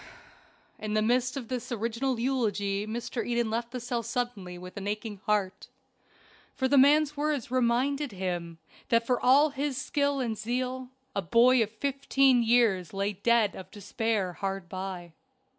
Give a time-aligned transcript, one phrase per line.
[0.79, 3.23] In the midst of this original eulogy Mr.
[3.23, 5.67] Eden left the cell suddenly with an aching heart,
[6.55, 8.57] for the man's words reminded him
[8.89, 13.69] that for all his skill and zeal a boy of fifteen years lay dead of
[13.69, 15.13] despair hard by.